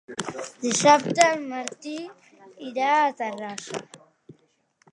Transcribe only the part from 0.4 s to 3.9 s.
Dissabte en Martí irà a Terrassa.